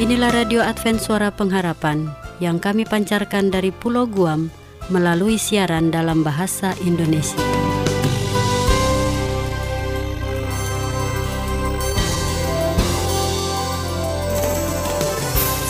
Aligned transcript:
Inilah 0.00 0.32
Radio 0.32 0.64
Advent 0.64 1.04
Suara 1.04 1.28
Pengharapan 1.28 2.08
yang 2.40 2.56
kami 2.56 2.88
pancarkan 2.88 3.52
dari 3.52 3.68
Pulau 3.68 4.08
Guam 4.08 4.48
melalui 4.88 5.36
siaran 5.36 5.92
dalam 5.92 6.24
bahasa 6.24 6.72
Indonesia. 6.80 7.36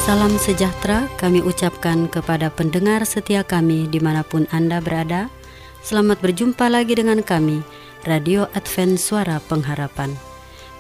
Salam 0.07 0.39
sejahtera 0.39 1.11
kami 1.19 1.43
ucapkan 1.43 2.07
kepada 2.07 2.47
pendengar 2.47 3.03
setia 3.03 3.43
kami 3.43 3.91
di 3.91 3.99
mana 3.99 4.23
pun 4.23 4.47
Anda 4.55 4.79
berada. 4.79 5.35
Selamat 5.83 6.23
berjumpa 6.23 6.71
lagi 6.71 6.95
dengan 6.95 7.27
kami, 7.27 7.59
Radio 8.07 8.47
Advent 8.55 9.03
Suara 9.03 9.43
Pengharapan. 9.51 10.15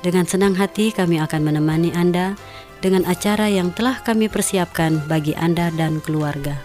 Dengan 0.03 0.27
senang 0.27 0.59
hati 0.59 0.91
kami 0.91 1.23
akan 1.23 1.43
menemani 1.47 1.95
Anda 1.95 2.35
dengan 2.83 3.07
acara 3.07 3.47
yang 3.47 3.71
telah 3.71 4.03
kami 4.03 4.27
persiapkan 4.27 5.07
bagi 5.07 5.33
Anda 5.39 5.71
dan 5.73 6.03
keluarga. 6.03 6.59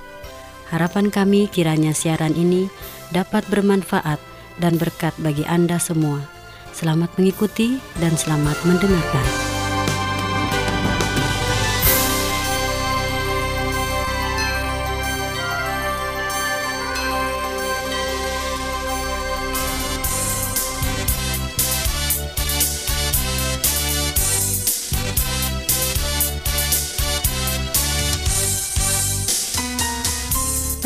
Harapan 0.73 1.13
kami 1.13 1.47
kiranya 1.47 1.95
siaran 1.95 2.35
ini 2.35 2.67
dapat 3.15 3.47
bermanfaat 3.47 4.19
dan 4.59 4.75
berkat 4.75 5.15
bagi 5.21 5.47
Anda 5.47 5.79
semua. 5.79 6.25
Selamat 6.75 7.13
mengikuti 7.15 7.79
dan 8.01 8.17
selamat 8.17 8.57
mendengarkan. 8.65 9.56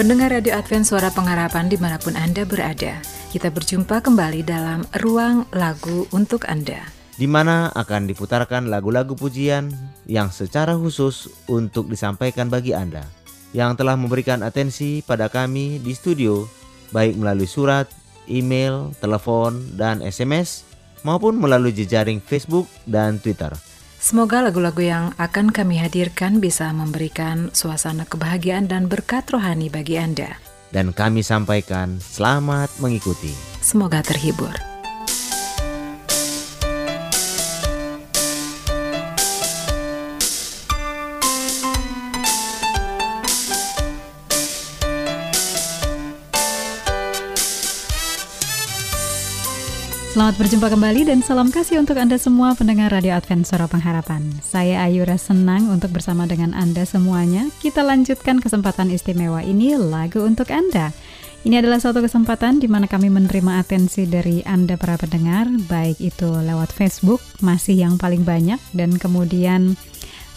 Pendengar 0.02 0.34
Radio 0.34 0.58
Advent 0.58 0.90
Suara 0.90 1.14
Pengharapan 1.14 1.70
di 1.70 1.78
mana 1.78 2.02
pun 2.02 2.18
Anda 2.18 2.42
berada, 2.42 2.98
kita 3.30 3.54
berjumpa 3.54 4.02
kembali 4.02 4.42
dalam 4.42 4.82
Ruang 4.98 5.46
Lagu 5.54 6.10
untuk 6.10 6.50
Anda. 6.50 6.82
Di 7.22 7.30
mana 7.30 7.70
akan 7.70 8.10
diputarkan 8.10 8.66
lagu-lagu 8.74 9.14
pujian 9.14 9.70
yang 10.10 10.34
secara 10.34 10.74
khusus 10.74 11.30
untuk 11.46 11.86
disampaikan 11.86 12.50
bagi 12.50 12.74
Anda 12.74 13.06
yang 13.54 13.78
telah 13.78 13.94
memberikan 13.94 14.42
atensi 14.42 15.06
pada 15.06 15.30
kami 15.30 15.78
di 15.78 15.94
studio, 15.94 16.50
baik 16.90 17.22
melalui 17.22 17.46
surat, 17.46 17.86
email, 18.26 18.90
telepon, 19.06 19.78
dan 19.78 20.02
SMS, 20.02 20.66
maupun 21.06 21.38
melalui 21.38 21.78
jejaring 21.78 22.18
Facebook 22.18 22.66
dan 22.90 23.22
Twitter. 23.22 23.54
Semoga 24.02 24.42
lagu-lagu 24.42 24.82
yang 24.82 25.14
akan 25.22 25.54
kami 25.54 25.78
hadirkan 25.78 26.42
bisa 26.42 26.74
memberikan 26.74 27.54
suasana 27.54 28.02
kebahagiaan 28.10 28.66
dan 28.66 28.90
berkat 28.90 29.30
rohani 29.30 29.70
bagi 29.70 30.02
Anda. 30.02 30.42
Dan 30.74 30.90
kami 30.90 31.22
sampaikan 31.22 32.02
selamat 32.02 32.82
mengikuti. 32.82 33.30
Semoga 33.62 34.02
terhibur. 34.02 34.71
Selamat 50.12 50.36
berjumpa 50.44 50.68
kembali 50.68 51.08
dan 51.08 51.24
salam 51.24 51.56
kasih 51.56 51.80
untuk 51.80 51.96
Anda 51.96 52.20
semua 52.20 52.52
pendengar 52.52 52.92
Radio 52.92 53.16
Advent 53.16 53.48
Suara 53.48 53.64
Pengharapan. 53.64 54.20
Saya 54.44 54.84
Ayura 54.84 55.16
senang 55.16 55.72
untuk 55.72 55.96
bersama 55.96 56.28
dengan 56.28 56.52
Anda 56.52 56.84
semuanya. 56.84 57.48
Kita 57.64 57.80
lanjutkan 57.80 58.44
kesempatan 58.44 58.92
istimewa 58.92 59.40
ini 59.40 59.80
lagu 59.80 60.20
untuk 60.28 60.52
Anda. 60.52 60.92
Ini 61.48 61.64
adalah 61.64 61.80
suatu 61.80 62.04
kesempatan 62.04 62.60
di 62.60 62.68
mana 62.68 62.92
kami 62.92 63.08
menerima 63.08 63.64
atensi 63.64 64.04
dari 64.04 64.44
Anda 64.44 64.76
para 64.76 65.00
pendengar, 65.00 65.48
baik 65.72 66.04
itu 66.04 66.28
lewat 66.28 66.76
Facebook, 66.76 67.24
masih 67.40 67.80
yang 67.80 67.96
paling 67.96 68.28
banyak, 68.28 68.60
dan 68.76 69.00
kemudian 69.00 69.80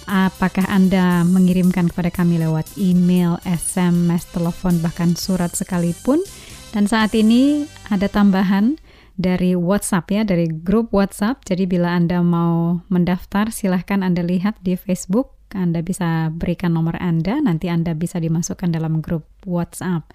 apakah 0.07 0.71
Anda 0.71 1.27
mengirimkan 1.27 1.91
kepada 1.91 2.15
kami 2.15 2.39
lewat 2.39 2.79
email, 2.79 3.43
SMS, 3.43 4.31
telepon, 4.31 4.79
bahkan 4.79 5.19
surat 5.19 5.51
sekalipun. 5.51 6.23
Dan 6.71 6.87
saat 6.87 7.11
ini 7.19 7.67
ada 7.91 8.07
tambahan, 8.07 8.79
dari 9.15 9.55
WhatsApp 9.55 10.11
ya, 10.11 10.23
dari 10.27 10.51
grup 10.51 10.91
WhatsApp. 10.91 11.47
Jadi 11.47 11.71
bila 11.71 11.95
Anda 11.95 12.21
mau 12.21 12.83
mendaftar, 12.91 13.55
silahkan 13.55 14.03
Anda 14.03 14.27
lihat 14.27 14.59
di 14.63 14.75
Facebook. 14.75 15.35
Anda 15.55 15.87
bisa 15.87 16.35
berikan 16.35 16.75
nomor 16.75 16.99
Anda, 16.99 17.39
nanti 17.39 17.71
Anda 17.71 17.95
bisa 17.95 18.19
dimasukkan 18.19 18.75
dalam 18.75 18.99
grup 18.99 19.31
WhatsApp. 19.47 20.11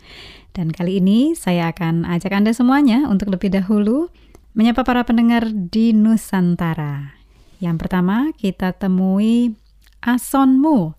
Dan 0.52 0.76
kali 0.76 1.00
ini 1.00 1.32
saya 1.32 1.72
akan 1.72 2.04
ajak 2.04 2.36
Anda 2.36 2.52
semuanya 2.52 3.08
untuk 3.08 3.32
lebih 3.32 3.56
dahulu 3.56 4.12
menyapa 4.52 4.84
para 4.84 5.08
pendengar 5.08 5.48
di 5.48 5.96
Nusantara. 5.96 7.16
Yang 7.64 7.88
pertama 7.88 8.36
kita 8.36 8.76
temui 8.76 9.56
Asonmu. 10.04 10.99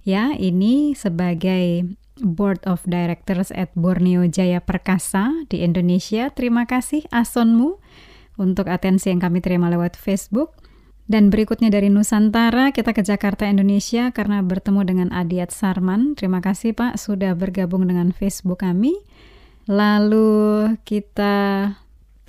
Ya, 0.00 0.32
ini 0.32 0.96
sebagai 0.96 1.92
Board 2.20 2.64
of 2.64 2.84
Directors 2.88 3.52
at 3.52 3.72
Borneo 3.76 4.24
Jaya 4.28 4.60
Perkasa 4.60 5.44
di 5.52 5.60
Indonesia. 5.60 6.32
Terima 6.32 6.64
kasih 6.64 7.04
Asonmu 7.12 7.80
untuk 8.40 8.68
atensi 8.68 9.12
yang 9.12 9.20
kami 9.20 9.44
terima 9.44 9.68
lewat 9.68 10.00
Facebook. 10.00 10.56
Dan 11.10 11.26
berikutnya 11.26 11.74
dari 11.74 11.90
Nusantara, 11.90 12.70
kita 12.70 12.94
ke 12.94 13.02
Jakarta, 13.02 13.42
Indonesia 13.42 14.14
karena 14.14 14.46
bertemu 14.46 14.80
dengan 14.86 15.08
Adiat 15.10 15.50
Sarman. 15.50 16.14
Terima 16.14 16.38
kasih 16.38 16.70
Pak 16.70 17.02
sudah 17.02 17.34
bergabung 17.34 17.82
dengan 17.90 18.14
Facebook 18.14 18.62
kami. 18.62 18.94
Lalu 19.66 20.78
kita 20.86 21.66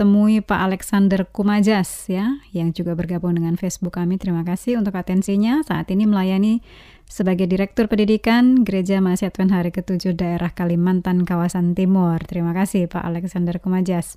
temui 0.02 0.42
Pak 0.42 0.60
Alexander 0.66 1.30
Kumajas 1.30 2.10
ya, 2.10 2.42
yang 2.58 2.74
juga 2.74 2.98
bergabung 2.98 3.38
dengan 3.38 3.54
Facebook 3.54 4.02
kami. 4.02 4.18
Terima 4.18 4.42
kasih 4.42 4.82
untuk 4.82 4.98
atensinya. 4.98 5.62
Saat 5.62 5.94
ini 5.94 6.10
melayani 6.10 6.66
sebagai 7.12 7.44
Direktur 7.44 7.92
Pendidikan 7.92 8.64
Gereja 8.64 9.04
Mahasiswa 9.04 9.36
Tuhan 9.36 9.52
Hari 9.52 9.76
ke-7 9.76 10.16
Daerah 10.16 10.48
Kalimantan 10.48 11.28
Kawasan 11.28 11.76
Timur. 11.76 12.24
Terima 12.24 12.56
kasih 12.56 12.88
Pak 12.88 13.04
Alexander 13.04 13.60
Kumajas. 13.60 14.16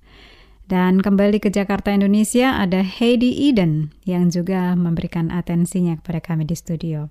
Dan 0.71 1.03
kembali 1.03 1.43
ke 1.43 1.51
Jakarta, 1.51 1.91
Indonesia, 1.91 2.55
ada 2.57 2.87
Heidi 2.87 3.51
Eden 3.51 3.91
yang 4.07 4.31
juga 4.31 4.79
memberikan 4.79 5.35
atensinya 5.35 5.99
kepada 5.99 6.23
kami 6.23 6.47
di 6.47 6.55
studio. 6.55 7.11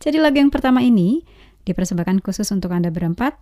Jadi 0.00 0.16
lagu 0.16 0.40
yang 0.40 0.48
pertama 0.48 0.80
ini 0.80 1.22
dipersembahkan 1.68 2.24
khusus 2.24 2.48
untuk 2.48 2.72
Anda 2.72 2.88
berempat. 2.88 3.36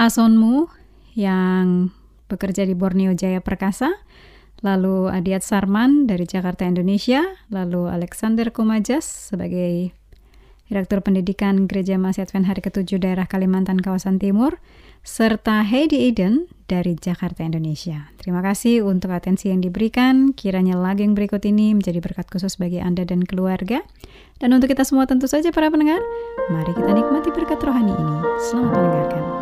Asonmu 0.00 0.66
yang 1.12 1.92
bekerja 2.32 2.64
di 2.64 2.72
Borneo 2.72 3.12
Jaya 3.12 3.44
Perkasa, 3.44 3.92
lalu 4.64 5.12
Adiat 5.12 5.44
Sarman 5.44 6.08
dari 6.08 6.24
Jakarta, 6.24 6.64
Indonesia, 6.64 7.22
lalu 7.52 7.86
Alexander 7.86 8.48
Kumajas 8.48 9.30
sebagai 9.30 9.97
Direktur 10.68 11.00
Pendidikan 11.00 11.64
Gereja 11.64 11.96
Masjid 11.96 12.28
Advent 12.28 12.44
Hari 12.44 12.60
ke-7 12.60 13.00
Daerah 13.00 13.24
Kalimantan 13.24 13.80
Kawasan 13.80 14.20
Timur, 14.20 14.60
serta 15.00 15.64
Heidi 15.64 16.12
Eden 16.12 16.44
dari 16.68 16.92
Jakarta, 16.92 17.40
Indonesia. 17.40 18.12
Terima 18.20 18.44
kasih 18.44 18.84
untuk 18.84 19.08
atensi 19.16 19.48
yang 19.48 19.64
diberikan. 19.64 20.36
Kiranya 20.36 20.76
lagu 20.76 21.00
yang 21.00 21.16
berikut 21.16 21.40
ini 21.48 21.72
menjadi 21.72 22.04
berkat 22.04 22.28
khusus 22.28 22.60
bagi 22.60 22.84
Anda 22.84 23.08
dan 23.08 23.24
keluarga. 23.24 23.80
Dan 24.36 24.52
untuk 24.52 24.68
kita 24.68 24.84
semua 24.84 25.08
tentu 25.08 25.24
saja 25.24 25.48
para 25.48 25.72
pendengar, 25.72 26.04
mari 26.52 26.76
kita 26.76 26.92
nikmati 26.92 27.32
berkat 27.32 27.58
rohani 27.64 27.96
ini. 27.96 28.16
Selamat 28.44 28.76
mendengarkan. 28.76 29.37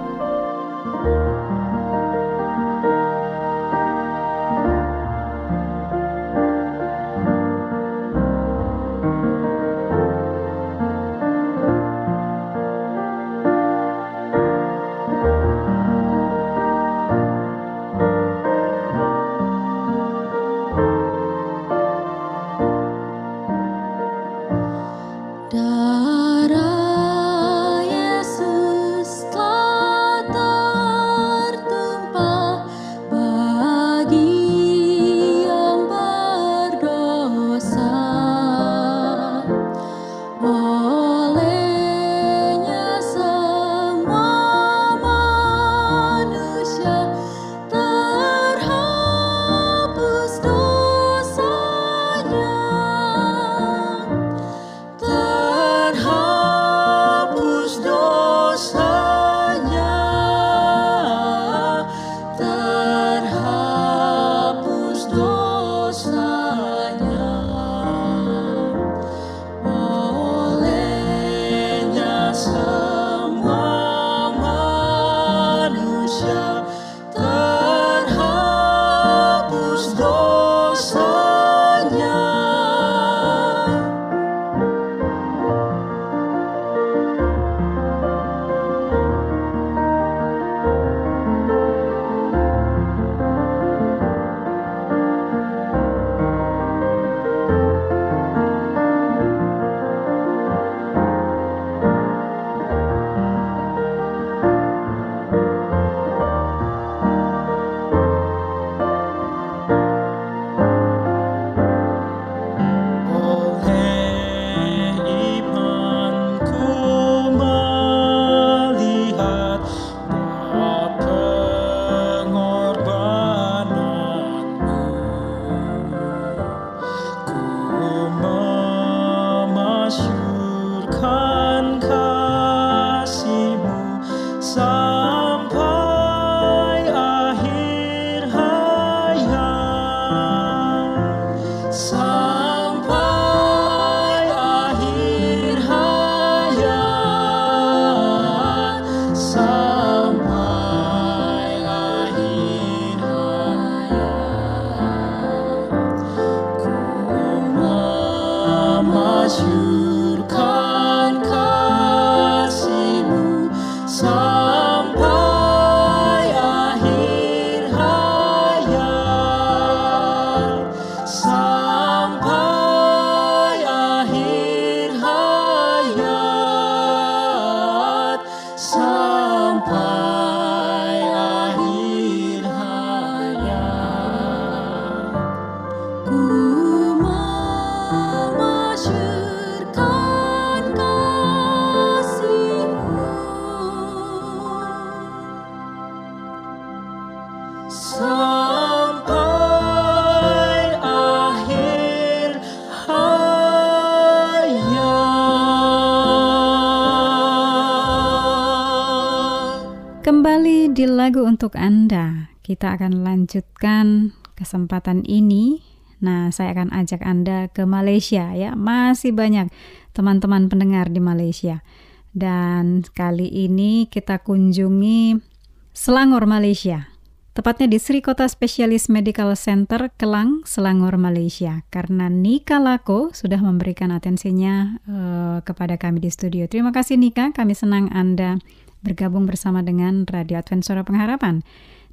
Untuk 211.47 211.63
Anda. 211.63 212.35
Kita 212.43 212.75
akan 212.75 213.07
lanjutkan 213.07 214.11
kesempatan 214.35 215.07
ini. 215.07 215.63
Nah, 216.03 216.35
saya 216.35 216.59
akan 216.59 216.75
ajak 216.75 217.07
Anda 217.07 217.47
ke 217.55 217.63
Malaysia 217.63 218.35
ya. 218.35 218.59
Masih 218.59 219.15
banyak 219.15 219.47
teman-teman 219.95 220.51
pendengar 220.51 220.91
di 220.91 220.99
Malaysia. 220.99 221.63
Dan 222.11 222.83
kali 222.83 223.31
ini 223.31 223.87
kita 223.87 224.27
kunjungi 224.27 225.23
Selangor, 225.71 226.27
Malaysia. 226.27 226.91
Tepatnya 227.31 227.71
di 227.71 227.79
Sri 227.79 228.03
Kota 228.03 228.27
Spesialis 228.27 228.91
Medical 228.91 229.31
Center 229.39 229.95
Kelang, 229.95 230.43
Selangor, 230.43 230.99
Malaysia. 230.99 231.63
Karena 231.71 232.11
Nika 232.11 232.59
Lako 232.59 233.15
sudah 233.15 233.39
memberikan 233.39 233.95
atensinya 233.95 234.83
uh, 234.91 235.39
kepada 235.47 235.79
kami 235.79 236.03
di 236.03 236.11
studio. 236.11 236.51
Terima 236.51 236.75
kasih 236.75 236.99
Nika, 236.99 237.31
kami 237.31 237.55
senang 237.55 237.87
Anda 237.95 238.43
bergabung 238.87 239.27
bersama 239.27 239.67
dengan 239.67 240.07
Radio 240.07 240.39
Advent 240.39 240.63
Suara 240.63 240.87
Pengharapan. 240.87 241.43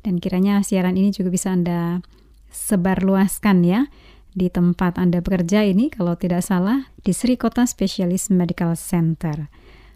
Dan 0.05 0.21
kiranya 0.21 0.61
siaran 0.61 0.93
ini 0.93 1.09
juga 1.09 1.33
bisa 1.33 1.49
Anda 1.49 2.05
sebarluaskan 2.53 3.65
ya 3.65 3.89
di 4.37 4.53
tempat 4.53 5.01
Anda 5.01 5.25
bekerja 5.25 5.65
ini 5.65 5.89
kalau 5.89 6.13
tidak 6.13 6.45
salah 6.45 6.93
di 7.01 7.09
Sri 7.09 7.33
Kota 7.33 7.65
Specialist 7.65 8.29
Medical 8.29 8.77
Center. 8.77 9.49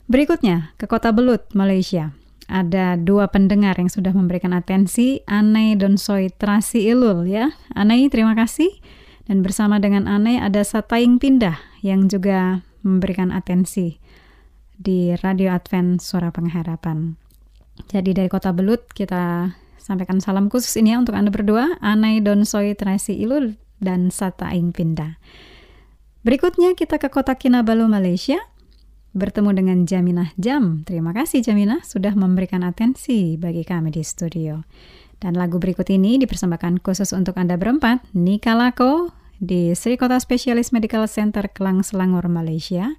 Berikutnya 0.10 0.74
ke 0.82 0.90
Kota 0.90 1.14
Belut, 1.14 1.54
Malaysia. 1.54 2.18
Ada 2.48 2.96
dua 2.96 3.28
pendengar 3.28 3.76
yang 3.76 3.92
sudah 3.92 4.16
memberikan 4.16 4.56
atensi, 4.56 5.20
Anai 5.28 5.76
Donsoi 5.76 6.32
Trasi 6.32 6.88
Ilul 6.88 7.28
ya. 7.28 7.52
Anai 7.76 8.08
terima 8.08 8.34
kasih. 8.34 8.72
Dan 9.28 9.44
bersama 9.44 9.84
dengan 9.84 10.08
Anai 10.08 10.40
ada 10.40 10.64
Sataing 10.64 11.20
Pindah 11.20 11.60
yang 11.84 12.08
juga 12.08 12.64
memberikan 12.88 13.36
atensi 13.36 14.00
di 14.78 15.14
Radio 15.26 15.52
Advent 15.52 16.00
Suara 16.00 16.30
Pengharapan. 16.30 17.18
Jadi 17.90 18.14
dari 18.14 18.30
Kota 18.30 18.54
Belut 18.54 18.90
kita 18.94 19.54
sampaikan 19.78 20.22
salam 20.22 20.50
khusus 20.50 20.74
ini 20.78 20.94
ya 20.94 21.02
untuk 21.02 21.18
Anda 21.18 21.34
berdua, 21.34 21.78
Anai 21.82 22.22
Donsoi 22.22 22.74
Tracy 22.78 23.18
Ilul 23.22 23.58
dan 23.82 24.10
Sata 24.10 24.50
Aing 24.50 24.74
Pinda. 24.74 25.18
Berikutnya 26.26 26.76
kita 26.76 27.00
ke 27.00 27.08
Kota 27.08 27.38
Kinabalu, 27.40 27.88
Malaysia. 27.88 28.38
Bertemu 29.18 29.50
dengan 29.56 29.78
Jaminah 29.88 30.36
Jam. 30.38 30.86
Terima 30.86 31.10
kasih 31.10 31.42
Jaminah 31.42 31.82
sudah 31.82 32.14
memberikan 32.14 32.62
atensi 32.62 33.40
bagi 33.40 33.66
kami 33.66 33.90
di 33.90 34.04
studio. 34.06 34.62
Dan 35.18 35.34
lagu 35.34 35.58
berikut 35.58 35.90
ini 35.90 36.22
dipersembahkan 36.22 36.86
khusus 36.86 37.16
untuk 37.18 37.34
Anda 37.42 37.58
berempat, 37.58 38.06
Nika 38.14 38.54
Lako 38.54 39.10
di 39.42 39.74
Sri 39.74 39.98
Kota 39.98 40.22
Specialist 40.22 40.70
Medical 40.70 41.10
Center 41.10 41.50
Kelang 41.50 41.82
Selangor, 41.82 42.30
Malaysia. 42.30 42.94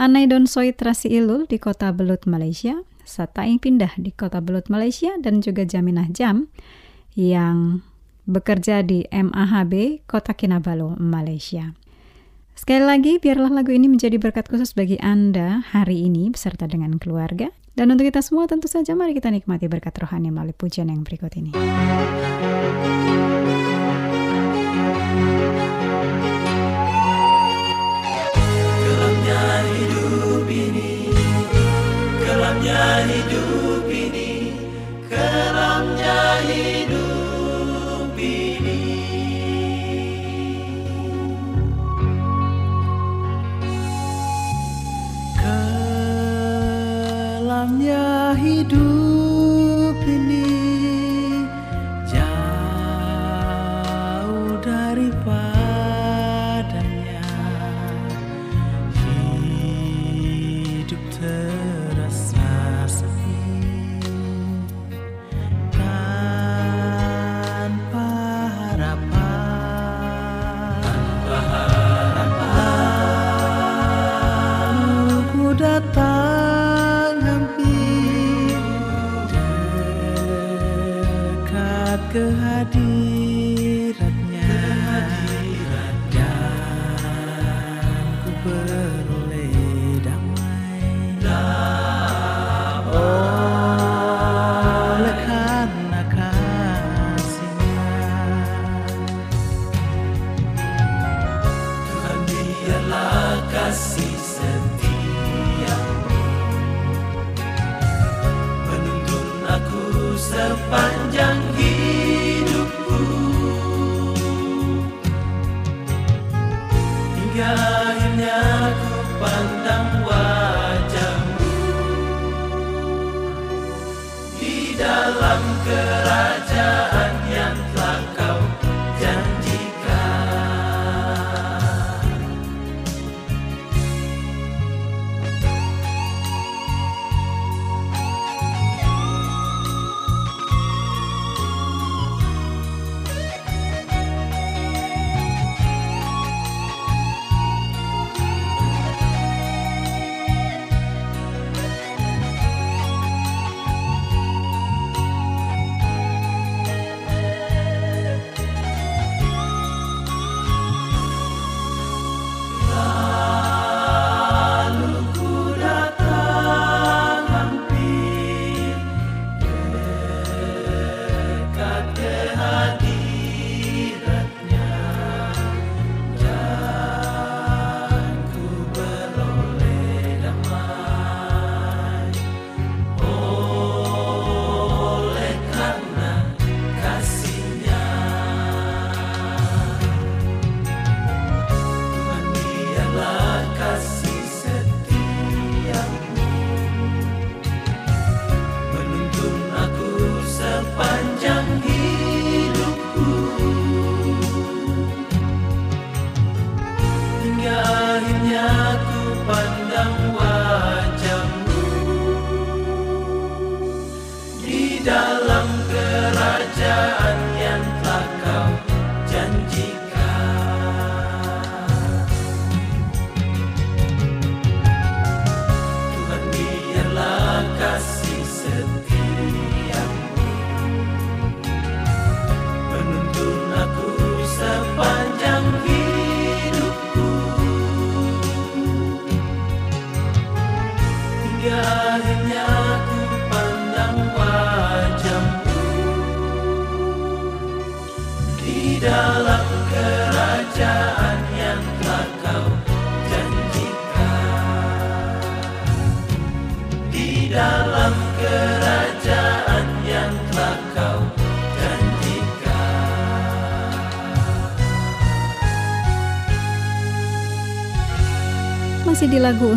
Anai 0.00 0.24
Donsoi 0.24 0.72
Trasi 0.72 1.12
Ilul 1.12 1.44
di 1.44 1.60
kota 1.60 1.92
Belut, 1.92 2.24
Malaysia, 2.24 2.72
Sataing 3.04 3.60
Pindah 3.60 3.92
di 4.00 4.16
kota 4.16 4.40
Belut, 4.40 4.72
Malaysia, 4.72 5.12
dan 5.20 5.44
juga 5.44 5.68
Jaminah 5.68 6.08
Jam 6.08 6.48
yang 7.12 7.84
bekerja 8.24 8.80
di 8.80 9.04
MAHB 9.12 10.00
Kota 10.08 10.32
Kinabalu, 10.32 10.96
Malaysia. 10.96 11.76
Sekali 12.56 12.80
lagi, 12.80 13.20
biarlah 13.20 13.52
lagu 13.52 13.76
ini 13.76 13.92
menjadi 13.92 14.16
berkat 14.16 14.48
khusus 14.48 14.72
bagi 14.72 14.96
Anda 15.04 15.68
hari 15.68 16.08
ini 16.08 16.32
beserta 16.32 16.64
dengan 16.64 16.96
keluarga. 16.96 17.52
Dan 17.76 17.92
untuk 17.92 18.08
kita 18.08 18.24
semua 18.24 18.48
tentu 18.48 18.72
saja 18.72 18.96
mari 18.96 19.12
kita 19.12 19.28
nikmati 19.28 19.68
berkat 19.68 19.92
rohani 20.00 20.32
melalui 20.32 20.56
pujian 20.56 20.88
yang 20.88 21.04
berikut 21.04 21.36
ini. 21.36 21.52
hidup 21.52 23.39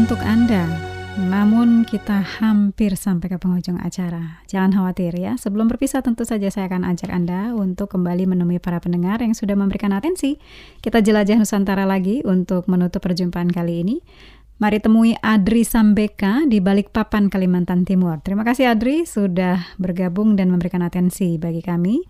untuk 0.04 0.20
Anda. 0.28 0.68
Namun 1.16 1.88
kita 1.88 2.20
hampir 2.20 3.00
sampai 3.00 3.32
ke 3.32 3.40
penghujung 3.40 3.80
acara. 3.80 4.44
Jangan 4.52 4.76
khawatir 4.76 5.16
ya, 5.16 5.40
sebelum 5.40 5.72
berpisah 5.72 6.04
tentu 6.04 6.28
saja 6.28 6.52
saya 6.52 6.68
akan 6.68 6.84
ajak 6.92 7.08
Anda 7.08 7.56
untuk 7.56 7.96
kembali 7.96 8.28
menemui 8.28 8.60
para 8.60 8.84
pendengar 8.84 9.24
yang 9.24 9.32
sudah 9.32 9.56
memberikan 9.56 9.96
atensi. 9.96 10.44
Kita 10.84 11.00
jelajah 11.00 11.40
Nusantara 11.40 11.88
lagi 11.88 12.20
untuk 12.28 12.68
menutup 12.68 13.00
perjumpaan 13.00 13.48
kali 13.48 13.80
ini. 13.80 14.04
Mari 14.60 14.84
temui 14.84 15.16
Adri 15.24 15.64
Sambeka 15.64 16.44
di 16.52 16.60
Balikpapan, 16.60 17.32
Kalimantan 17.32 17.88
Timur. 17.88 18.20
Terima 18.20 18.44
kasih 18.44 18.76
Adri 18.76 19.08
sudah 19.08 19.72
bergabung 19.80 20.36
dan 20.36 20.52
memberikan 20.52 20.84
atensi 20.84 21.40
bagi 21.40 21.64
kami. 21.64 22.04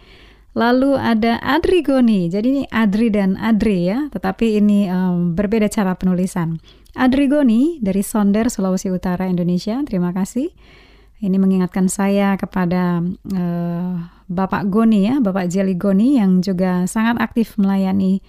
Lalu 0.58 0.98
ada 0.98 1.38
Adri 1.46 1.86
Goni, 1.86 2.26
jadi 2.26 2.46
ini 2.58 2.64
Adri 2.74 3.14
dan 3.14 3.38
Adri 3.38 3.86
ya, 3.86 4.10
tetapi 4.10 4.58
ini 4.58 4.90
em, 4.90 5.38
berbeda 5.38 5.70
cara 5.70 5.94
penulisan. 5.94 6.58
Adri 6.94 7.26
Goni 7.26 7.82
dari 7.82 8.06
Sonder, 8.06 8.54
Sulawesi 8.54 8.94
Utara, 8.94 9.26
Indonesia, 9.26 9.82
terima 9.82 10.14
kasih. 10.14 10.54
Ini 11.24 11.40
mengingatkan 11.40 11.88
saya 11.88 12.36
kepada 12.36 13.02
eh, 13.32 13.94
Bapak 14.30 14.70
Goni 14.70 15.08
ya, 15.10 15.18
Bapak 15.24 15.50
Jeli 15.50 15.74
Goni 15.74 16.20
yang 16.20 16.44
juga 16.44 16.86
sangat 16.86 17.18
aktif 17.18 17.56
melayani 17.58 18.22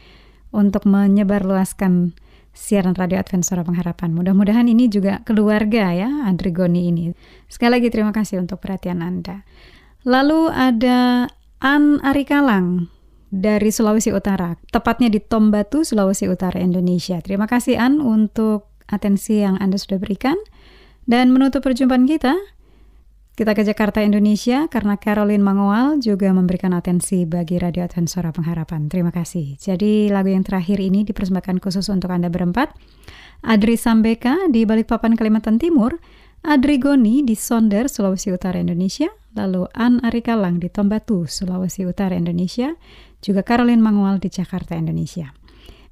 untuk 0.54 0.86
menyebarluaskan 0.86 2.14
siaran 2.54 2.94
radio 2.94 3.18
Advent 3.18 3.42
Suara 3.42 3.66
Pengharapan. 3.66 4.14
Mudah-mudahan 4.14 4.70
ini 4.70 4.86
juga 4.86 5.20
keluarga 5.26 5.90
ya, 5.90 6.24
Adri 6.30 6.54
Goni 6.54 6.88
ini. 6.88 7.04
Sekali 7.50 7.82
lagi 7.82 7.90
terima 7.90 8.14
kasih 8.14 8.38
untuk 8.40 8.62
perhatian 8.62 9.02
Anda. 9.02 9.42
Lalu 10.06 10.54
ada 10.54 11.26
An 11.58 11.98
Arikalang 12.00 12.93
dari 13.34 13.74
Sulawesi 13.74 14.14
Utara, 14.14 14.54
tepatnya 14.70 15.10
di 15.10 15.18
Tombatu, 15.18 15.82
Sulawesi 15.82 16.30
Utara, 16.30 16.62
Indonesia. 16.62 17.18
Terima 17.18 17.50
kasih 17.50 17.82
An 17.82 17.98
untuk 17.98 18.70
atensi 18.86 19.42
yang 19.42 19.58
Anda 19.58 19.74
sudah 19.74 19.98
berikan. 19.98 20.38
Dan 21.04 21.34
menutup 21.34 21.60
perjumpaan 21.60 22.08
kita, 22.08 22.32
kita 23.34 23.52
ke 23.52 23.66
Jakarta, 23.66 24.00
Indonesia, 24.00 24.70
karena 24.70 24.96
Caroline 24.96 25.42
Mangoal 25.42 26.00
juga 26.00 26.30
memberikan 26.30 26.72
atensi 26.72 27.26
bagi 27.26 27.58
Radio 27.58 27.84
Advent 27.84 28.08
Suara 28.08 28.30
Pengharapan. 28.30 28.88
Terima 28.88 29.10
kasih. 29.10 29.58
Jadi 29.58 30.08
lagu 30.08 30.30
yang 30.30 30.46
terakhir 30.46 30.78
ini 30.80 31.02
dipersembahkan 31.04 31.60
khusus 31.60 31.90
untuk 31.90 32.14
Anda 32.14 32.30
berempat. 32.30 32.72
Adri 33.44 33.76
Sambeka 33.76 34.48
di 34.48 34.64
Balikpapan, 34.64 35.18
Kalimantan 35.18 35.60
Timur, 35.60 35.98
Adri 36.40 36.80
Goni 36.80 37.20
di 37.20 37.36
Sonder, 37.36 37.90
Sulawesi 37.92 38.32
Utara, 38.32 38.56
Indonesia, 38.56 39.12
lalu 39.36 39.68
An 39.76 40.00
Arikalang 40.00 40.62
di 40.62 40.72
Tombatu, 40.72 41.28
Sulawesi 41.28 41.84
Utara, 41.84 42.16
Indonesia, 42.16 42.72
juga 43.24 43.40
Caroline 43.40 43.80
Mangual 43.80 44.20
di 44.20 44.28
Jakarta, 44.28 44.76
Indonesia. 44.76 45.32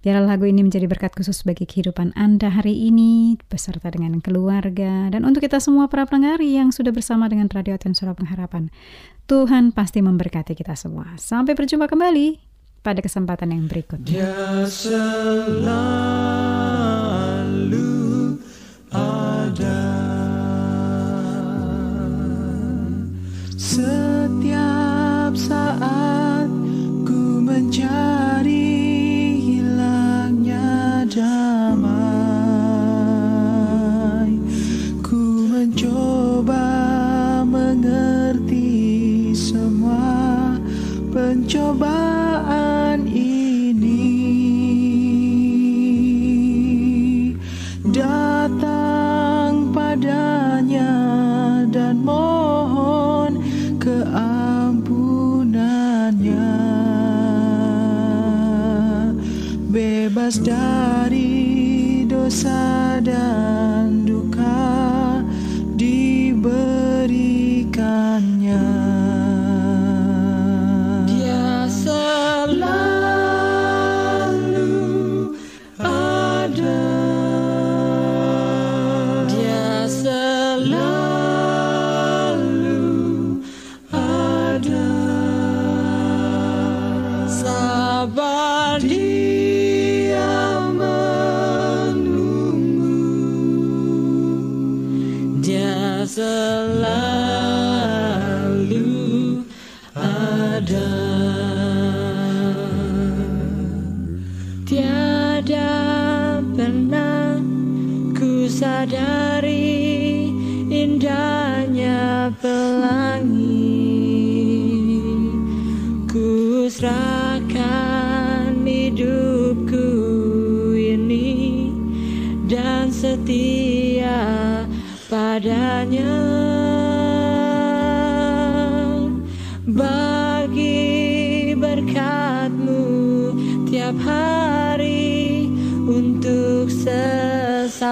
Biarlah 0.03 0.35
lagu 0.35 0.51
ini 0.51 0.67
menjadi 0.67 0.91
berkat 0.91 1.15
khusus 1.15 1.47
bagi 1.47 1.63
kehidupan 1.63 2.13
Anda 2.19 2.51
hari 2.51 2.75
ini, 2.91 3.39
beserta 3.47 3.87
dengan 3.89 4.19
keluarga, 4.19 5.09
dan 5.09 5.23
untuk 5.23 5.47
kita 5.47 5.63
semua 5.63 5.87
para 5.87 6.05
pendengar 6.11 6.43
yang 6.43 6.75
sudah 6.75 6.91
bersama 6.91 7.31
dengan 7.31 7.47
Radio 7.49 7.79
Advent 7.79 7.95
Suara 7.97 8.13
Pengharapan. 8.13 8.69
Tuhan 9.31 9.71
pasti 9.71 10.03
memberkati 10.03 10.59
kita 10.59 10.75
semua. 10.75 11.15
Sampai 11.17 11.55
berjumpa 11.55 11.87
kembali 11.87 12.43
pada 12.83 12.99
kesempatan 12.99 13.55
yang 13.55 13.71
berikutnya. 13.71 14.11
Dia 14.11 14.67
selalu 14.67 16.03
ada 18.91 20.03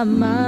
sesama 0.01 0.41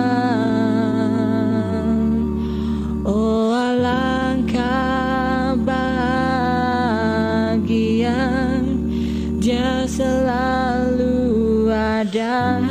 Oh 3.05 3.53
alangkah 3.53 5.53
bahagia 5.61 6.97
Dia 9.37 9.85
selalu 9.85 11.69
ada 11.69 12.62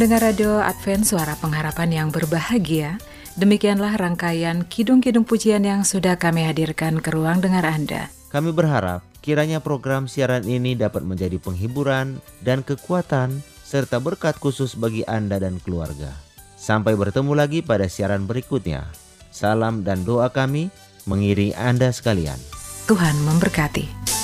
Pendengar 0.00 0.32
radio 0.32 0.56
Advent 0.64 1.04
Suara 1.04 1.36
Pengharapan 1.36 1.92
yang 1.92 2.08
berbahagia, 2.08 2.96
demikianlah 3.36 4.00
rangkaian 4.00 4.64
kidung-kidung 4.64 5.28
pujian 5.28 5.60
yang 5.60 5.84
sudah 5.84 6.16
kami 6.16 6.40
hadirkan 6.40 7.04
ke 7.04 7.12
ruang 7.12 7.44
dengar 7.44 7.68
Anda. 7.68 8.08
Kami 8.32 8.48
berharap 8.48 9.04
kiranya 9.20 9.60
program 9.60 10.08
siaran 10.08 10.48
ini 10.48 10.72
dapat 10.72 11.04
menjadi 11.04 11.36
penghiburan 11.36 12.16
dan 12.40 12.64
kekuatan 12.64 13.44
serta 13.60 14.00
berkat 14.00 14.40
khusus 14.40 14.72
bagi 14.72 15.04
Anda 15.04 15.36
dan 15.36 15.60
keluarga. 15.60 16.16
Sampai 16.56 16.96
bertemu 16.96 17.36
lagi 17.36 17.60
pada 17.60 17.84
siaran 17.84 18.24
berikutnya. 18.24 18.88
Salam 19.28 19.84
dan 19.84 20.08
doa 20.08 20.32
kami 20.32 20.72
mengiringi 21.04 21.52
Anda 21.60 21.92
sekalian. 21.92 22.40
Tuhan 22.88 23.20
memberkati. 23.28 24.19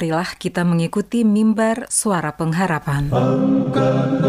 Marilah 0.00 0.32
kita 0.40 0.64
mengikuti 0.64 1.28
mimbar 1.28 1.84
suara 1.92 2.32
pengharapan. 2.32 3.12
Angkat 3.12 4.24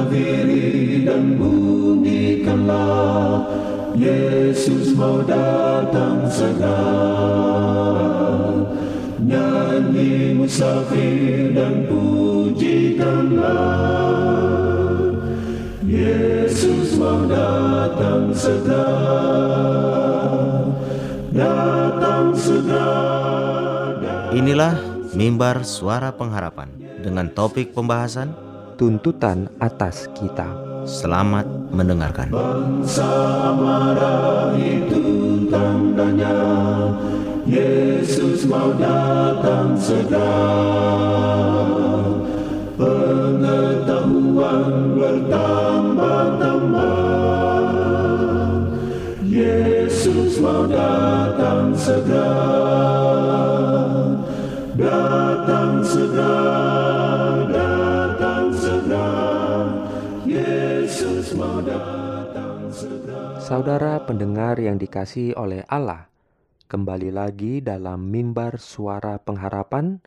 dan 1.07 1.39
bunyikanlah 1.39 3.47
Yesus 3.95 4.91
mau 4.99 5.23
datang 5.23 6.27
segera 6.27 6.75
Nyanyi 9.23 10.35
musafir 10.35 11.55
dan 11.55 11.87
pujikanlah 11.87 13.55
Yesus 15.87 16.99
mau 16.99 17.23
datang 17.31 18.35
segera 18.35 18.91
Datang 21.31 22.35
segera 22.35 24.35
Inilah 24.35 24.90
mimbar 25.11 25.67
suara 25.67 26.15
pengharapan 26.15 26.71
dengan 27.03 27.27
topik 27.27 27.75
pembahasan 27.75 28.31
tuntutan 28.79 29.51
atas 29.59 30.07
kita. 30.15 30.47
Selamat 30.87 31.43
mendengarkan. 31.69 32.33
Bangsa 32.33 33.53
marah 33.53 34.57
itu 34.57 35.45
tandanya 35.51 36.39
Yesus 37.45 38.49
mau 38.49 38.73
datang 38.73 39.77
segera 39.77 40.41
Pengetahuan 42.81 44.97
bertambah-tambah 44.97 46.97
Yesus 49.21 50.41
mau 50.41 50.65
datang 50.65 51.77
segera 51.77 53.70
Saudara 63.45 64.01
pendengar 64.01 64.57
yang 64.57 64.81
dikasih 64.81 65.37
oleh 65.37 65.61
Allah, 65.69 66.09
kembali 66.65 67.13
lagi 67.13 67.61
dalam 67.61 68.09
mimbar 68.09 68.57
suara 68.57 69.21
pengharapan 69.21 70.01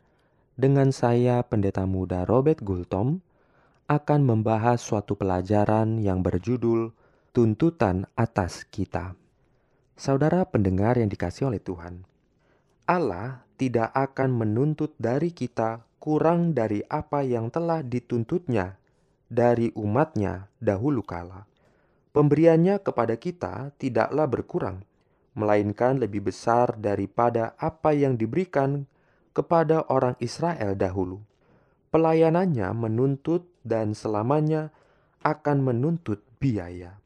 dengan 0.59 0.91
saya 0.91 1.39
Pendeta 1.47 1.87
Muda 1.87 2.27
Robert 2.27 2.59
Gultom 2.59 3.23
akan 3.87 4.21
membahas 4.27 4.83
suatu 4.83 5.15
pelajaran 5.15 6.03
yang 6.03 6.19
berjudul 6.19 6.91
Tuntutan 7.31 8.11
Atas 8.19 8.67
Kita. 8.67 9.15
Saudara 9.95 10.43
pendengar 10.43 10.99
yang 10.99 11.07
dikasih 11.07 11.47
oleh 11.47 11.63
Tuhan, 11.63 12.03
Allah 12.83 13.44
tidak 13.55 13.91
akan 13.95 14.35
menuntut 14.35 14.93
dari 14.99 15.31
kita 15.31 15.83
kurang 15.99 16.53
dari 16.53 16.85
apa 16.85 17.25
yang 17.25 17.49
telah 17.49 17.81
dituntutnya 17.81 18.77
dari 19.31 19.73
umatnya 19.73 20.47
dahulu 20.61 21.01
kala. 21.01 21.49
Pemberiannya 22.15 22.79
kepada 22.79 23.19
kita 23.19 23.75
tidaklah 23.75 24.29
berkurang, 24.29 24.87
melainkan 25.35 25.99
lebih 25.99 26.31
besar 26.31 26.77
daripada 26.79 27.57
apa 27.59 27.91
yang 27.91 28.15
diberikan 28.15 28.87
kepada 29.35 29.83
orang 29.91 30.15
Israel 30.23 30.79
dahulu. 30.79 31.19
Pelayanannya 31.91 32.71
menuntut 32.71 33.47
dan 33.67 33.91
selamanya 33.91 34.71
akan 35.25 35.63
menuntut 35.63 36.23
biaya. 36.39 37.01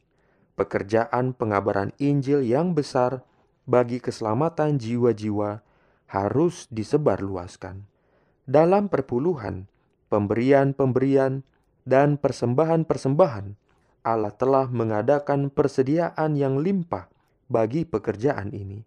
Pekerjaan 0.53 1.33
pengabaran 1.33 1.95
Injil 1.97 2.43
yang 2.45 2.75
besar 2.77 3.25
bagi 3.65 3.97
keselamatan 3.97 4.77
jiwa-jiwa 4.77 5.63
harus 6.09 6.65
disebarluaskan. 6.73 7.85
Dalam 8.49 8.89
perpuluhan, 8.89 9.69
pemberian-pemberian, 10.09 11.45
dan 11.85 12.17
persembahan-persembahan, 12.17 13.53
Allah 14.01 14.33
telah 14.33 14.65
mengadakan 14.73 15.53
persediaan 15.53 16.33
yang 16.33 16.57
limpah 16.57 17.05
bagi 17.45 17.85
pekerjaan 17.85 18.49
ini. 18.57 18.81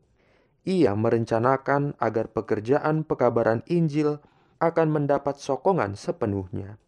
Ia 0.66 0.94
merencanakan 0.98 1.98
agar 1.98 2.30
pekerjaan 2.30 3.06
pekabaran 3.06 3.62
Injil 3.70 4.18
akan 4.58 4.88
mendapat 4.90 5.38
sokongan 5.38 5.94
sepenuhnya. 5.94 6.78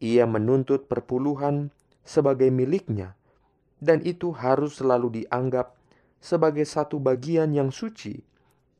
Ia 0.00 0.28
menuntut 0.28 0.88
perpuluhan 0.88 1.72
sebagai 2.04 2.48
miliknya, 2.48 3.16
dan 3.80 4.00
itu 4.04 4.32
harus 4.32 4.80
selalu 4.80 5.24
dianggap 5.24 5.76
sebagai 6.20 6.64
satu 6.64 7.00
bagian 7.00 7.52
yang 7.52 7.68
suci 7.68 8.35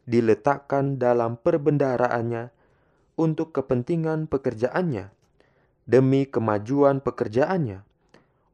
diletakkan 0.07 0.97
dalam 1.03 1.37
perbendaharaannya 1.37 2.55
untuk 3.19 3.51
kepentingan 3.53 4.31
pekerjaannya, 4.31 5.11
demi 5.85 6.25
kemajuan 6.25 7.03
pekerjaannya, 7.03 7.83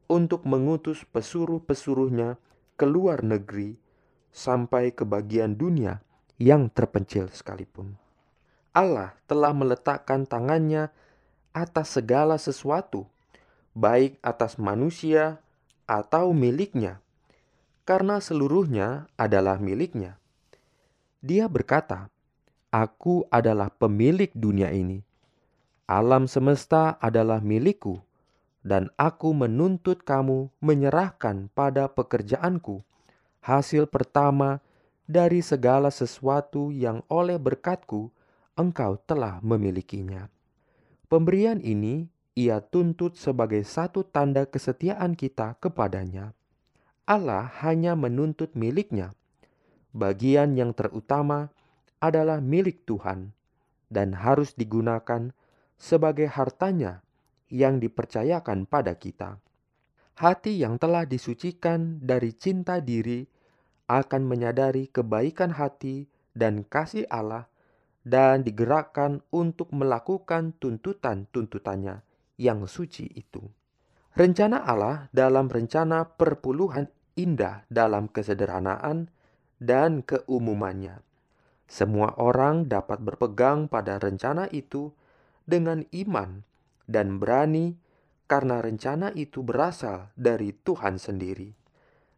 untuk 0.09 0.43
mengutus 0.49 1.05
pesuruh-pesuruhnya 1.13 2.41
ke 2.75 2.85
luar 2.89 3.21
negeri 3.21 3.77
sampai 4.33 4.91
ke 4.91 5.05
bagian 5.05 5.53
dunia 5.53 6.01
yang 6.41 6.67
terpencil 6.73 7.29
sekalipun. 7.29 7.95
Allah 8.73 9.13
telah 9.29 9.53
meletakkan 9.53 10.25
tangannya 10.25 10.89
atas 11.53 12.01
segala 12.01 12.41
sesuatu, 12.41 13.05
baik 13.77 14.17
atas 14.25 14.57
manusia 14.57 15.37
atau 15.85 16.33
miliknya, 16.33 16.97
karena 17.85 18.17
seluruhnya 18.17 19.05
adalah 19.13 19.61
miliknya. 19.61 20.17
Dia 21.23 21.47
berkata, 21.47 22.11
"Aku 22.67 23.23
adalah 23.31 23.71
pemilik 23.71 24.27
dunia 24.35 24.75
ini. 24.75 24.99
Alam 25.87 26.27
semesta 26.27 26.99
adalah 26.99 27.39
milikku, 27.39 28.03
dan 28.59 28.91
aku 28.99 29.31
menuntut 29.31 30.03
kamu 30.03 30.51
menyerahkan 30.59 31.47
pada 31.55 31.87
pekerjaanku 31.87 32.83
hasil 33.43 33.87
pertama 33.87 34.63
dari 35.03 35.43
segala 35.43 35.91
sesuatu 35.91 36.71
yang 36.71 37.03
oleh 37.11 37.35
berkatku 37.35 38.07
engkau 38.55 38.95
telah 39.03 39.43
memilikinya. 39.43 40.31
Pemberian 41.11 41.59
ini 41.59 42.07
ia 42.33 42.63
tuntut 42.63 43.19
sebagai 43.19 43.61
satu 43.67 44.07
tanda 44.07 44.47
kesetiaan 44.47 45.13
kita 45.13 45.59
kepadanya. 45.59 46.31
Allah 47.03 47.51
hanya 47.61 47.99
menuntut 47.99 48.55
miliknya. 48.55 49.11
Bagian 49.93 50.57
yang 50.57 50.73
terutama 50.73 51.53
adalah 52.01 52.41
milik 52.41 52.83
Tuhan 52.89 53.31
dan 53.93 54.17
harus 54.17 54.57
digunakan 54.57 55.29
sebagai 55.77 56.25
hartanya 56.33 57.05
yang 57.53 57.77
dipercayakan 57.77 58.65
pada 58.65 58.97
kita. 58.97 59.37
Hati 60.17 60.61
yang 60.61 60.81
telah 60.81 61.05
disucikan 61.05 62.01
dari 62.01 62.33
cinta 62.33 62.81
diri 62.81 63.21
akan 63.85 64.25
menyadari 64.25 64.89
kebaikan 64.89 65.53
hati 65.53 66.09
dan 66.33 66.65
kasih 66.65 67.05
Allah 67.13 67.45
dan 68.01 68.41
digerakkan 68.41 69.21
untuk 69.29 69.69
melakukan 69.69 70.57
tuntutan-tuntutannya 70.57 72.01
yang 72.41 72.65
suci 72.65 73.13
itu. 73.13 73.45
Rencana 74.13 74.65
Allah 74.65 75.09
dalam 75.13 75.49
rencana 75.49 76.05
perpuluhan 76.05 76.89
indah 77.17 77.65
dalam 77.69 78.09
kesederhanaan 78.09 79.12
dan 79.63 80.03
keumumannya. 80.03 80.99
Semua 81.71 82.11
orang 82.19 82.67
dapat 82.67 82.99
berpegang 82.99 83.71
pada 83.71 83.95
rencana 83.95 84.51
itu 84.51 84.91
dengan 85.47 85.87
iman 85.95 86.43
dan 86.91 87.23
berani 87.23 87.79
karena 88.27 88.59
rencana 88.59 89.15
itu 89.15 89.39
berasal 89.39 90.11
dari 90.19 90.51
Tuhan 90.51 90.99
sendiri. 90.99 91.55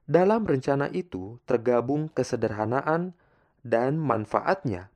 Dalam 0.06 0.46
rencana 0.46 0.90
itu 0.90 1.42
tergabung 1.50 2.10
kesederhanaan 2.14 3.18
dan 3.66 3.98
manfaatnya, 3.98 4.94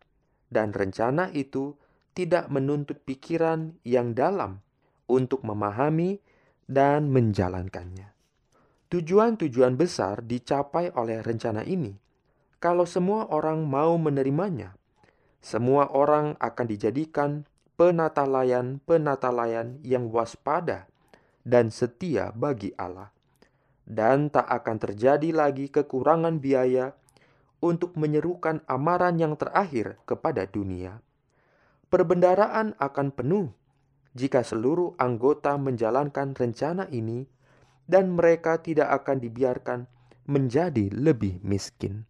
dan 0.54 0.70
rencana 0.70 1.34
itu 1.34 1.74
tidak 2.14 2.50
menuntut 2.54 3.02
pikiran 3.06 3.74
yang 3.82 4.14
dalam 4.14 4.62
untuk 5.10 5.42
memahami 5.42 6.22
dan 6.70 7.10
menjalankannya. 7.10 8.14
Tujuan-tujuan 8.90 9.74
besar 9.78 10.22
dicapai 10.22 10.94
oleh 10.94 11.22
rencana 11.26 11.66
ini. 11.66 12.09
Kalau 12.60 12.84
semua 12.84 13.24
orang 13.32 13.64
mau 13.64 13.96
menerimanya, 13.96 14.76
semua 15.40 15.88
orang 15.96 16.36
akan 16.44 16.66
dijadikan 16.68 17.48
penatalayan-penatalayan 17.80 19.80
yang 19.88 20.12
waspada 20.12 20.92
dan 21.48 21.72
setia 21.72 22.36
bagi 22.36 22.76
Allah. 22.76 23.16
Dan 23.88 24.28
tak 24.28 24.52
akan 24.52 24.76
terjadi 24.76 25.32
lagi 25.32 25.72
kekurangan 25.72 26.44
biaya 26.44 27.00
untuk 27.64 27.96
menyerukan 27.96 28.68
amaran 28.68 29.16
yang 29.16 29.40
terakhir 29.40 29.96
kepada 30.04 30.44
dunia. 30.44 31.00
Perbendaraan 31.88 32.76
akan 32.76 33.16
penuh 33.16 33.56
jika 34.12 34.44
seluruh 34.44 35.00
anggota 35.00 35.56
menjalankan 35.56 36.36
rencana 36.36 36.92
ini 36.92 37.24
dan 37.88 38.12
mereka 38.12 38.60
tidak 38.60 38.92
akan 39.00 39.24
dibiarkan 39.24 39.88
menjadi 40.28 40.92
lebih 40.92 41.40
miskin. 41.42 42.09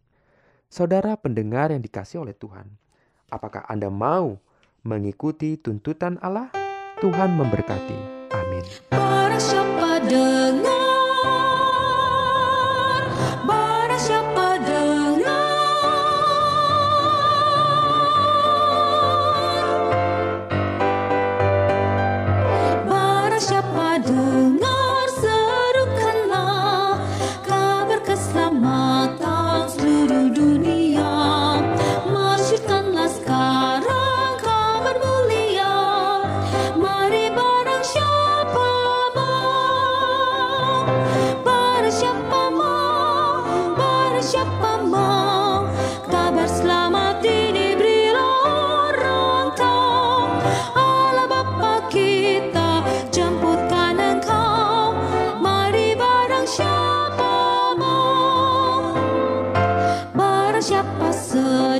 Saudara 0.70 1.18
pendengar 1.18 1.74
yang 1.74 1.82
dikasih 1.82 2.22
oleh 2.22 2.30
Tuhan, 2.30 2.62
apakah 3.26 3.66
Anda 3.66 3.90
mau 3.90 4.38
mengikuti 4.86 5.58
tuntutan 5.58 6.14
Allah? 6.22 6.46
Tuhan 7.02 7.34
memberkati. 7.34 8.30
Amin. 8.30 8.62
Dengar 8.94 10.79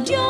saja 0.06 0.29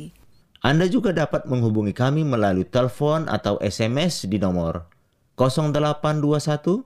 Anda 0.59 0.91
juga 0.91 1.15
dapat 1.15 1.47
menghubungi 1.47 1.95
kami 1.95 2.25
melalui 2.25 2.65
telepon 2.67 3.29
atau 3.29 3.61
SMS 3.63 4.27
di 4.27 4.41
nomor 4.41 4.89
0821 5.39 6.83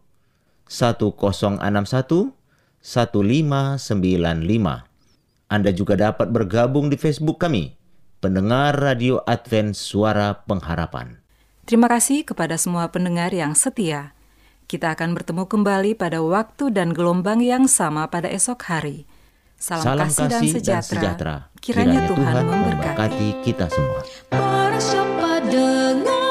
1061 0.68 2.36
1595. 2.82 4.84
Anda 5.52 5.70
juga 5.72 5.96
dapat 5.96 6.28
bergabung 6.28 6.90
di 6.90 6.96
Facebook 7.00 7.40
kami, 7.40 7.72
pendengar 8.20 8.76
Radio 8.76 9.24
Advent 9.24 9.78
Suara 9.78 10.34
Pengharapan. 10.44 11.22
Terima 11.62 11.86
kasih 11.86 12.26
kepada 12.26 12.58
semua 12.58 12.90
pendengar 12.90 13.30
yang 13.30 13.54
setia. 13.54 14.18
Kita 14.72 14.96
akan 14.96 15.12
bertemu 15.12 15.44
kembali 15.52 15.92
pada 16.00 16.24
waktu 16.24 16.72
dan 16.72 16.96
gelombang 16.96 17.44
yang 17.44 17.68
sama 17.68 18.08
pada 18.08 18.32
esok 18.32 18.72
hari. 18.72 19.04
Salam, 19.60 20.08
kasih, 20.08 20.32
dan, 20.32 20.80
sejahtera. 20.80 21.52
Kiranya, 21.60 22.08
Tuhan, 22.08 22.40
memberkati. 22.48 23.44
kita 23.44 23.68
semua. 23.68 24.00
Barang 24.32 24.80
siapa 24.80 25.44
dengar 25.44 26.21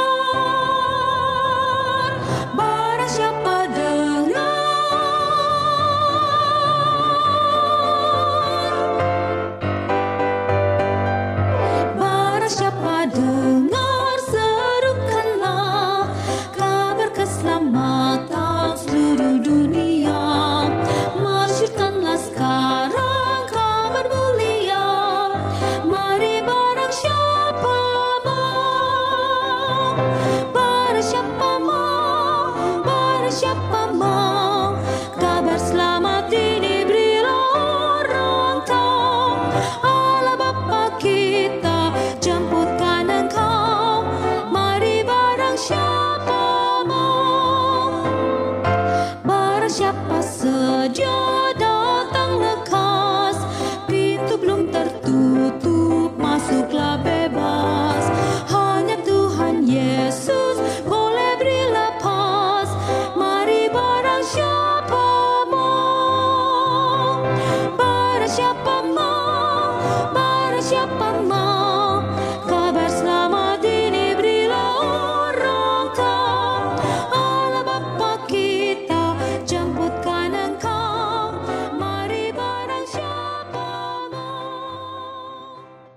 shepherds. 33.31 33.80